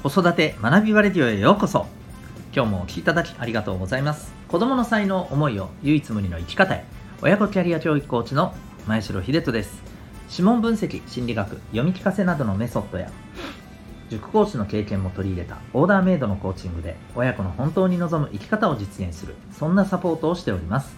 [0.00, 1.86] 子育て学びバレディオへようこそ。
[2.54, 4.32] 今日もお聴きいただきありがとうございます。
[4.46, 6.84] 子供の才能思いを唯一無二の生き方へ。
[7.20, 8.54] 親子キャリア教育コーチの
[8.86, 9.82] 前城秀人です。
[10.30, 13.10] 指紋分析心理学読み聞かせなどのメソッドや
[14.08, 20.96] 塾講師の経験も取り入れたオーダーメイドのコーチングで親子の本当に望む生き方を実現するそんなサポートをしております。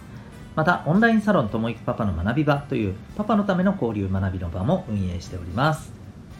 [0.55, 5.91] またオンラインサロンともいくパパの学び場というパパのための交流学びの場も運営しております。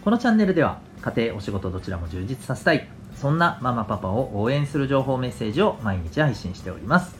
[0.04, 7.16] このチャンネルでは家庭お仕事どちらも充実させたいそんなママパパを応援する情報メッセージを毎日配信しております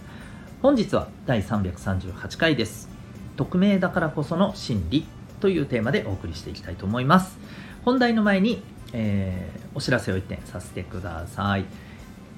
[0.62, 2.90] 本日は第338回です
[3.38, 5.06] 匿名だからこその心理
[5.40, 7.38] というテーマでお送りしていきたいと思います
[7.84, 8.64] 本題の前に
[8.94, 11.66] えー、お知らせを1点させてください。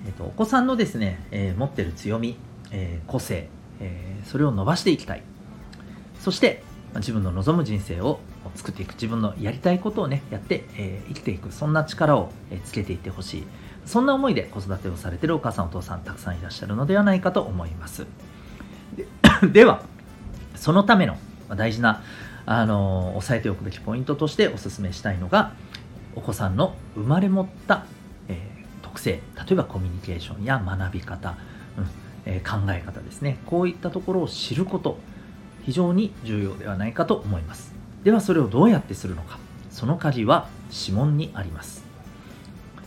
[0.05, 2.37] えーと、お子さんのですね、えー、持ってる強み、
[2.71, 3.47] えー、個性、
[3.79, 5.23] えそれを伸ばしていきたい。
[6.19, 6.63] そして、
[6.95, 8.19] 自分の望む人生を
[8.55, 13.43] 作っていく、自分のやりたいことをね、やって、え生きていく、そんな力を、えつけていってほしい。
[13.85, 18.05] そんな思いで子育てをされてるお母さん、お父さん、たくさんいらっしゃるのではないかと思います。
[19.51, 19.83] で は、
[20.55, 21.17] そのための
[21.55, 22.01] 大事な、
[22.45, 25.53] あの押さえておくべきポイントとしてお勧めしたいのが、
[26.15, 27.85] お子さんの生まれ持った、
[28.27, 31.37] えー、特性例えばコミュニケーションや学び方、
[31.77, 31.87] うん
[32.25, 34.97] えー、考え方ですねこういったところを知ること
[35.63, 37.73] 非常に重要ではないかと思います
[38.03, 39.39] ではそれをどうやってするのか。
[39.73, 41.83] その鍵は指紋にあります、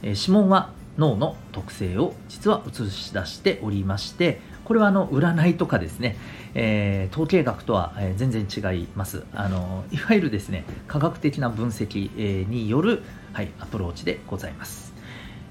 [0.03, 6.17] えー、指紋は脳の特性を実は映し出しておりましてこれはあの占いとかですね、
[6.55, 9.23] えー、統計学とは、え全然違います。
[9.33, 14.93] あのいわゆるですね科学的な分析、えによる、はい、アプローチでございます、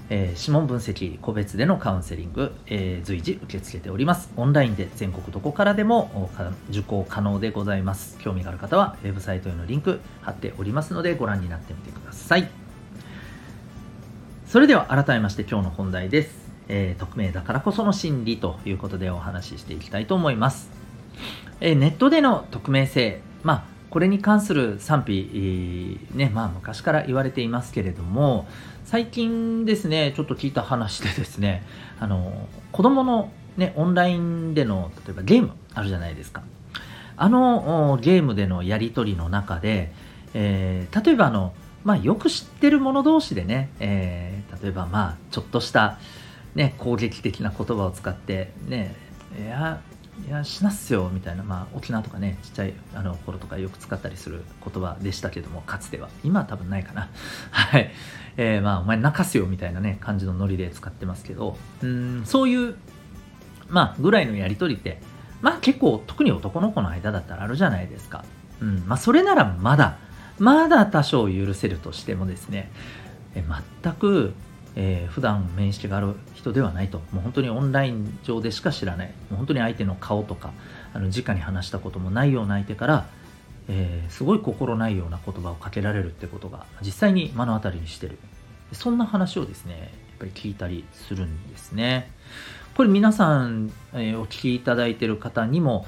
[0.09, 4.31] えー、指紋分析個別でのカウンセリング、えー、随時受け付けております。
[4.35, 6.29] オンラインで全国どこからでも
[6.69, 8.17] 受講可能でございます。
[8.19, 12.49] 興味がある方はウェブサイトへのリンク貼っておりますのでご覧になってみてください。
[14.47, 16.45] それでは改めまして今日の本題です。
[16.67, 20.69] えー、匿名だからこその心理ということでお話ししていきたいと思います。
[21.61, 23.63] えー、ネットでの匿名性、まあ、
[23.95, 28.45] これに関する賛否、ね、まあ、昔から言われていますけれども、
[28.83, 31.63] 最近ですね、ちょっと聞いた話でですね、
[31.97, 36.43] あの、子供のね、オンラインでの、例えばゲームあるじゃないですか。
[37.15, 39.93] あのゲームでのやり取りの中で、
[40.33, 41.53] えー、例えばあの、
[41.85, 45.99] まあ、よく知ってる者同士でね、えー、例えばまあ、ちょっとした、
[46.53, 48.93] ね、攻撃的な言葉を使ってね
[49.41, 49.79] いや
[50.27, 56.09] いやしなっすよみたいな、まあ、沖縄とかねちっちゃいあの頃とかよく使ったりする言葉でしたけどもかつては。
[56.23, 57.09] 今は多分ないかな。
[57.51, 57.91] はい、
[58.37, 61.57] えー、まあお前泣かすよみたいなね感じのノリで使ってますけど。
[61.83, 62.75] うんそういう
[63.69, 65.01] まあぐらいのやり取りって
[65.41, 68.23] まあ結構特に男の子の間だったらあるじゃないですか。
[68.61, 69.97] うんまあそれならまだ
[70.39, 72.71] まだ多少許せるとしてもですね
[73.35, 73.43] え
[73.83, 74.33] 全く
[74.75, 76.99] えー、普段面識がある人ではないと。
[77.11, 79.07] もう本当にオンライン上でしか知らない。
[79.07, 80.51] もう本当に相手の顔とか
[80.93, 83.07] あの直に話したこともないような相手から、
[83.67, 88.17] えー、すごい心ないような言葉をかけられるってことが実際に目の当たりにしてる。
[88.73, 92.11] そんな話をですねやっぱり聞いたりするんですね。
[92.75, 95.85] これ皆さん、えー、お聞きいただいてる方にも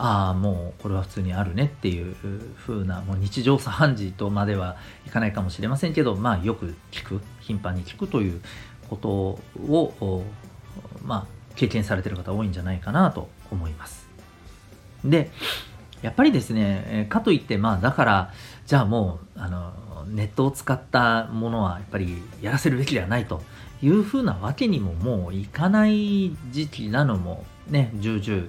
[0.00, 2.14] ああもうこれは普通にあるねっていう
[2.56, 4.76] 風なもう日常茶飯事とまでは
[5.06, 8.40] いかないかもしれませんけどまあよく聞く頻繁に聞くという
[8.88, 9.08] こと
[9.68, 10.24] を
[11.02, 11.26] まあ
[11.56, 14.08] 経験されてる方多いんじゃないかなと思います。
[15.04, 15.30] で
[16.00, 18.32] やっぱりですねかといってまあだから
[18.66, 19.72] じゃあもうあの
[20.06, 23.42] ネットを使ったものはやっぱりやらせるべきではないと
[23.82, 28.48] いうふうなわけにももういかない時期なのもね重々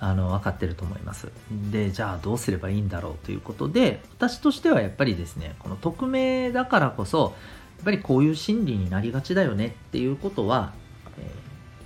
[0.00, 1.28] あの分かってると思います。
[1.70, 7.34] でじゃあどうすればいいんだろうということで私としてはやっぱりですねこの匿名だからこそ
[7.78, 10.72] やっぱりこういう心理になりがちだよねっていうことは、
[11.18, 11.32] えー、やっ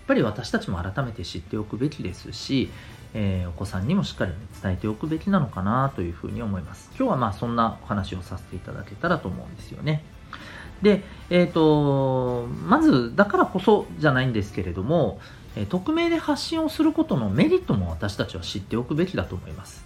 [0.06, 2.70] ぱり私たちも改めて知っておくべきですし、
[3.14, 6.88] えー、お子さんにもしっかり、ね伝えておくべきなのかなというふうに思います。
[6.96, 10.04] 今日はまあそんなお話をさせていただけたらと思うんですよね。
[10.82, 15.20] で、えっ、ー、と、まず、だからこそじゃないんですけれども、
[15.56, 19.84] え匿名で発信をすることのメリットも私たちは知っておくべきだと思います。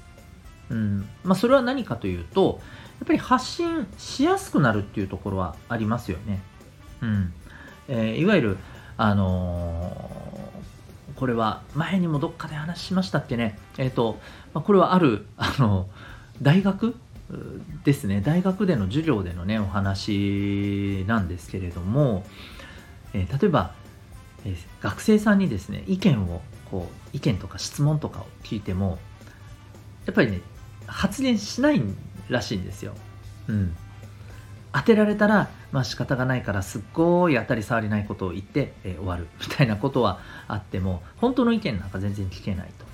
[0.70, 2.60] うんまあ、それは何かというと、
[2.98, 6.40] やっぱり発信しやすくなるっていうところはありますよね。
[7.02, 7.32] うん
[7.88, 8.58] えー、いわゆる、
[8.96, 13.58] あのー、これは前にもどっかで話しましたっけね。
[13.78, 14.18] えっ、ー、と、
[14.54, 15.88] まあ、これはある、あの、
[16.42, 16.94] 大学？
[17.84, 18.20] ですね。
[18.20, 22.24] 大学での授業でのね、お話なんですけれども、
[23.14, 23.72] え例えば、
[24.46, 26.40] え学生さんにですね意見を
[26.70, 28.98] こう意見とか質問とかを聞いても
[30.06, 30.40] やっぱりね
[30.86, 31.82] 発言しない
[32.28, 32.94] らしいんですよ。
[33.48, 33.76] うん、
[34.72, 42.86] 当てられたら、まあ仕方がないからすっごい当たり障りないことを言って、えー、終わる みたいなことはあっても本当の意見なんか全然聞けないと。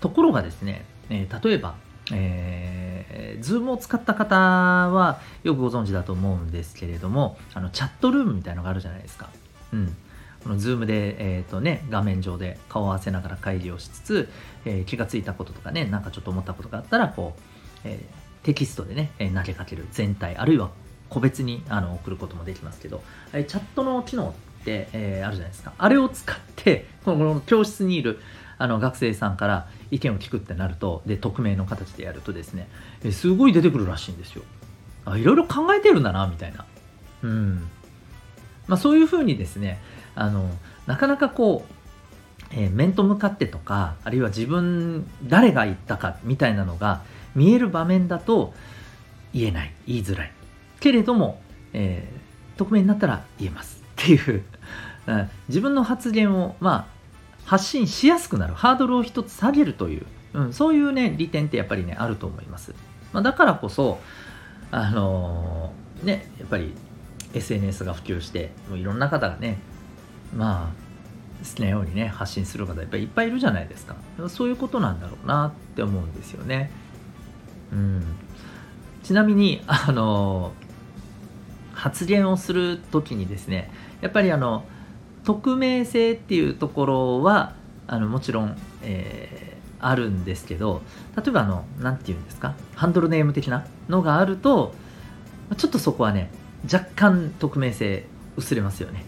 [0.00, 1.74] ところがですね、えー、例えば、
[2.12, 9.30] えー、Zoom を使った方はよくご存知だと思うんですけれどもあのチャットルームみたいのがあるじゃないですか。
[9.72, 9.96] うん、
[10.42, 14.28] この Zoom で、えーとね、画面上で顔を合わせながら会議をしつつ、
[14.64, 17.40] えー、気がついたこととかねなんかちょっと思ったことがあったらこう、
[17.84, 20.70] えー、テキストでね、え投げかける全体あるいは
[21.08, 23.02] 個別にあの送ることもできますけど、
[23.32, 24.30] えチャットの機能
[24.60, 25.74] って、え、あるじゃないですか。
[25.76, 28.18] あれを使ってこの教室にいる
[28.56, 32.68] あの学生さんから意見を聞くってなるとで匿名の形でやるとですね、
[33.04, 34.42] えすごい出てくるらしいんですよ。
[35.04, 36.64] あいろいろ考えてるんだなみたいな。
[37.22, 37.68] うん。
[38.66, 39.80] まあそういうふうにですね
[40.14, 40.50] あの
[40.86, 41.72] なかなかこう
[42.54, 47.02] えー、面と向かってとかあるいは自分誰が言ったかみたいなのが
[47.34, 48.52] 見える場面だと
[49.32, 50.32] 言えない言いづらい。
[50.80, 51.40] けれども、
[51.72, 53.82] えー、匿名になったら言えます。
[54.02, 54.42] っていう
[55.48, 56.86] 自分の発言を、まあ、
[57.44, 58.54] 発信しやすくなる。
[58.54, 62.74] ハードルを一つ下げるという、うん、そういうね利点ってやっぱりねあると思います、
[63.12, 63.98] まあ、だからこそ
[64.70, 66.74] あのー、ねやっぱり
[67.34, 69.58] SNS が普及してもういろんな方がね
[70.34, 73.96] まあ好きなようにね発信する方やっぱりいっぱいいるじゃないですか。
[74.28, 76.70] そういうことなんだろうなって思うんですよね。
[77.72, 78.04] うん。
[79.02, 80.52] ちなみにあの
[81.74, 83.70] 発言をする時にですね
[84.00, 84.64] やっぱりあの
[85.24, 87.54] 匿名性っていうところは
[87.88, 90.82] あのもちろん、えー、あるんですけど
[91.16, 92.54] 例えばあの何て言うんですか？
[92.76, 94.74] ハンドルネーム的なのがあると
[95.56, 96.30] ちょっとそこはね
[96.72, 98.06] 若干匿名性
[98.36, 99.04] 薄れますよね。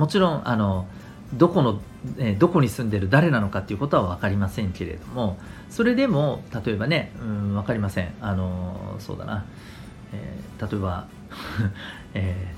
[0.00, 0.86] もちろんあの
[1.34, 1.78] どこの、
[2.18, 5.36] えどこに住んでる誰なのかっていうことは分かりませんけれども
[5.68, 8.14] それでも例えばね、うん、分かりません。
[8.22, 9.44] あのそうだな、
[10.14, 11.06] えー、例えば、
[12.14, 12.54] え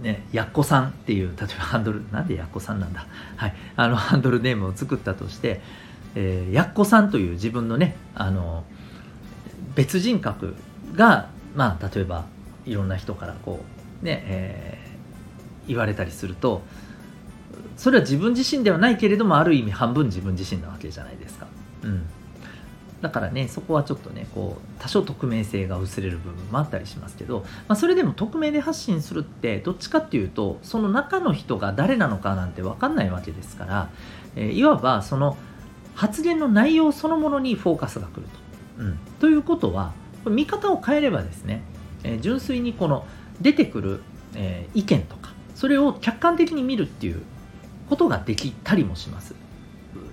[0.00, 3.06] ー、ね、やっこさんっていう例えばハンドルなんでやっこさんなんだ、
[3.36, 5.60] はい、あのハンドルネームを作ったとして、
[6.14, 8.64] えー、やっこさんという自分のねあの
[9.74, 10.56] 別人格
[10.94, 12.24] が、まあ、例えば
[12.64, 13.62] いろんな人からこ
[14.02, 14.89] うね、えー
[15.70, 16.62] 言われたりすると
[17.76, 21.46] それは自分自身ではないけれどもある意味半分自分自身なわけじゃないですか。
[21.82, 22.06] うん
[23.00, 33.90] だからねそこはちょっとねこう多少匿名性が薄れる部分もあったりしますけど、まあ、それでも匿名で発信するってどっちかっていうとその中の人が誰なのかなんて分かんないわけですから、
[34.36, 35.38] えー、いわばその
[35.94, 38.82] 発言の内容そのものにフォーカスがくると。
[38.82, 39.92] うん、ということは
[40.26, 41.62] 見方を変えればですね、
[42.02, 43.06] えー、純粋にこの
[43.40, 44.02] 出てくる、
[44.34, 45.16] えー、意見と
[45.60, 47.20] それを客観的に見るっていう
[47.90, 49.34] ことができたりもします。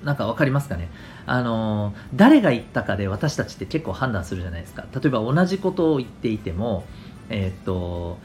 [0.04, 0.90] なんか分かりますかね？
[1.26, 4.84] あの誰が言ったかで私たちって結構判断するじゃないですか。
[4.94, 6.84] 例えば同じことを言っていても
[7.30, 8.18] えー、っと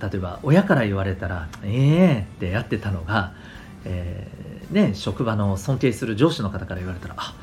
[0.00, 3.34] 例えば親から言われたら「ええー」ってやってたのが、
[3.84, 7.34] えー、ね、職場の尊敬する上司の方から言われたら「あ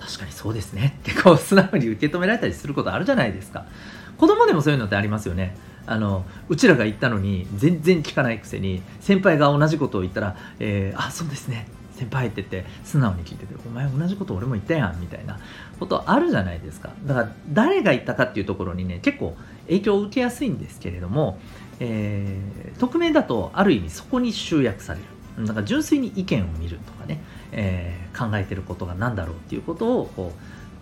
[0.00, 3.64] 確かにそうですね」ってこう素直に受け止められたりすることあるじゃないですか。
[4.18, 5.56] 子供でもそういうのってありますよね。
[5.86, 11.66] あのうちらが言ったのに全然聞かないくせに先輩が同じことを言ったら「えー、あそうですね
[11.96, 15.38] 先輩」って言って素直に聞いてて「お前同じこと俺も言ったやん」みたいな
[15.78, 16.90] ことあるじゃないですか。
[17.04, 19.36] だから誰が言ったかっていうところにね結構
[19.66, 21.38] 影響を受けやすいんですけれども、
[21.80, 25.46] えー、匿名だとある意味そこに集約される。
[25.46, 30.32] だから純粋に意見を見るとかね、えー、考えてることが何だろうっていうことをこ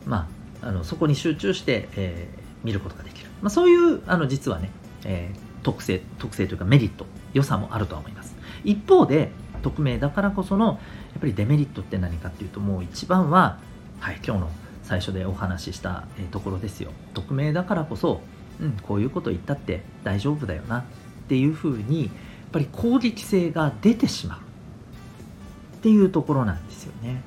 [0.06, 0.28] う、ま
[0.62, 4.71] あ、あのそこに集中して、えー、見ることができる、まあ、そういうあの実はね
[5.04, 8.35] えー、特性特性というかメリット良さもあるとは思います。
[8.64, 9.30] 一方で
[9.62, 13.59] 匿名だからこそのやっぱりデメリットって何かっていうともう一番は、
[14.00, 14.50] はい、今日の
[14.82, 16.90] 最初でお話しした、ところですよ。
[17.14, 18.21] 匿名だからこそ、
[18.61, 20.85] うん、こういうこと言ったって大丈夫だよなっ
[21.28, 22.11] ていうふうにやっ
[22.52, 27.23] ぱり攻撃性が出てしまうっていうところなんですよね。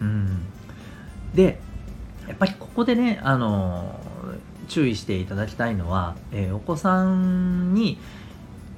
[0.00, 0.42] うん、
[1.34, 1.60] で
[2.28, 3.98] やっぱりここでね、あの
[4.68, 7.98] 注意していただきたいのは、えー、お子さんにやっ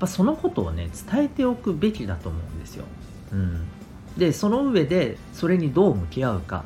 [0.00, 2.84] ぱそのことをね伝えておくべきだと思うんですよ。
[3.32, 3.66] うん、
[4.16, 6.64] でその上でそれにどう向き合うか、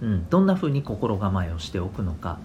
[0.00, 2.36] うん、どんなふうに心構えをしておくのかや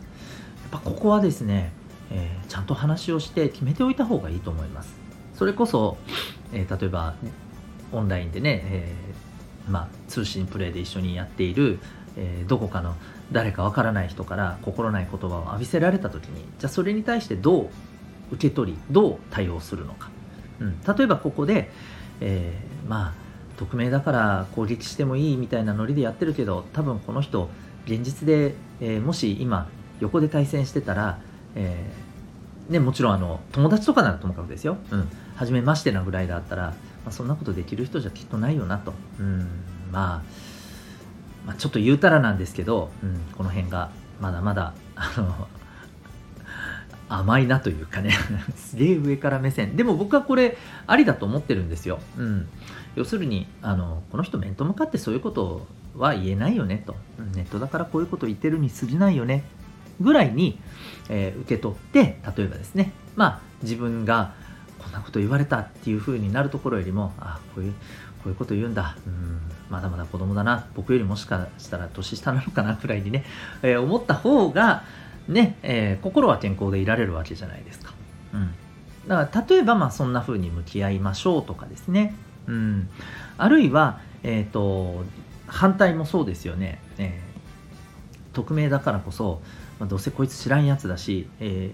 [0.68, 1.72] っぱここはですね、
[2.12, 4.94] えー、ちゃんと話をして決めておいた方がいいと思います。
[5.34, 5.98] それこそ、
[6.54, 7.16] えー、例えば
[7.92, 8.96] オンラインでね、え、
[9.70, 11.80] まあ、通信プレイで一緒にやっている、
[12.18, 12.96] えどこかの
[13.32, 17.70] 誰かわからない人から心ない言葉を浴びせられた時にじゃあそれに対してどう
[18.32, 20.10] 受け取りどう対応するのか、
[20.60, 21.72] うん、例えばここで、
[22.22, 23.14] えー、まあ
[23.58, 27.50] 匿名だから攻撃してもいいみたいなノリでやってるけど多分この人
[27.86, 29.70] 現実で、えー、もし今
[30.00, 31.20] 横で対戦してたら、
[31.56, 36.76] えー、ね、もちろんあの友達とかならともかくですよ、うん、初めましてなぐらいだったら、ま
[37.10, 39.48] あ、そんなことできる人じゃきっとないよなと、うん、
[39.92, 40.22] まあ、
[41.46, 45.48] まあ、ちょっと言うたらなんですけど、うん、この辺がまだまだあの
[47.08, 48.12] 甘いなというかね
[48.56, 49.76] すげえ上から目線。
[49.76, 52.48] でも僕はこれありだと思ってるんですよ、うん、
[52.96, 56.96] 要するにあのこの人面と向かってそういうことは言えないよねと。
[57.36, 59.44] ネットだからこういうこと言ってるに過ぎないよね。
[60.02, 60.60] ぐらいに、
[61.10, 62.92] えー、受け取って例えばですね。
[63.16, 64.34] まあ自分が
[64.80, 67.74] こんなこと言われたっていう風になるところよりもあこういう
[68.26, 69.40] こういうこと言うんだうん
[69.70, 73.24] まだまだ子供だな僕よりもしかしたら年下なのかなくらいにね、
[73.62, 74.84] えー、思った方が
[75.28, 77.94] ね、えー、心は健康でいられるわけじゃないですか。
[78.34, 78.52] うん。
[79.08, 82.16] だから例えばまあそんな風に向き合いましょうとかですね。
[82.48, 82.90] うん。
[83.38, 85.04] あるいは、えっ、ー、と、
[85.48, 86.80] 反対もそうですよね。
[86.98, 89.42] えー、匿名だからこそ、
[89.80, 91.72] まあ、どうせこいつ知らんやつだし、え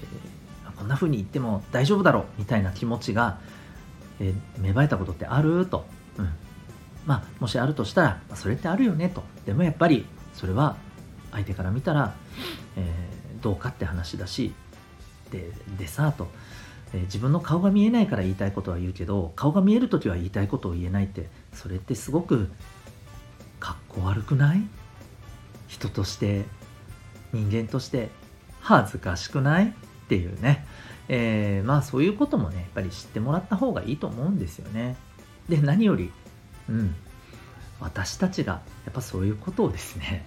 [0.66, 3.38] ー、こんな風に言っても大丈夫だろうみたいな気持ちが、
[4.20, 5.66] えー、芽生えたことってある？
[5.66, 5.86] と。
[6.22, 6.30] うん。
[7.06, 9.24] まあ、もしあるとしたら、まあ、それってあるよねと。
[9.46, 10.78] でもやっぱり、それは
[11.32, 12.16] 相手から見たら、
[12.78, 14.54] えーどうかって話だし
[15.32, 15.50] で
[15.80, 16.28] でさと、
[16.94, 22.52] えー、自分の顔が見えないから言いたいことは言うけど顔が見える時は言いたいことを言えないってそれってすごく
[23.60, 24.62] かっこ悪くない？
[25.70, 26.46] 人として
[27.34, 28.10] 人間として
[28.60, 29.70] 恥ずかしくない？
[29.70, 29.74] っ
[30.08, 30.68] ていうね、
[31.08, 34.98] えー、まあそういうこともねやっぱり知ってもらった方がいいと思うんですよね。
[35.52, 36.12] で何より
[36.70, 36.96] うん
[37.80, 40.24] 私たちがやっぱそういうことをですね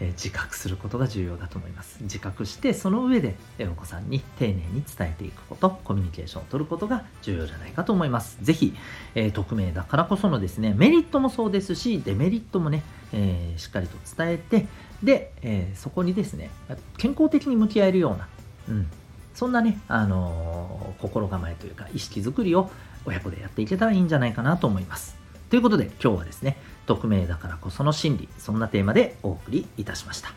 [0.00, 1.98] え自覚することが重要だと思います。
[2.02, 8.38] 自覚してその上でお子さんに丁寧に伝えていくことコミュニケーションを取ることが重要じゃないかと思います。
[8.40, 8.74] ぜひ、
[9.14, 14.66] えー、匿名だからこそのですねメリットもそうですしデメリットもね、えー、しっかりと伝えて
[15.02, 16.50] で、え、そこにですね
[16.96, 18.28] 健康的に向き合えるような、
[18.68, 18.86] うん、
[19.34, 22.70] そんなね、あの心構えというか意識づくりを
[23.04, 25.16] 親子でやっていけたらいいんじゃないかなと思います。
[25.48, 30.32] ということで今日はですね匿名だからこその心理そんなテーマでお送りいたしました。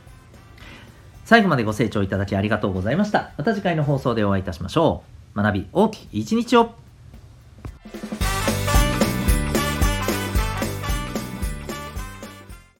[1.25, 3.31] 最後までご清聴いただきありがとうございました。
[3.37, 5.03] また次回の放送でお会いいたしましょ
[5.35, 5.41] う。
[5.41, 6.82] 学び大きい一日を。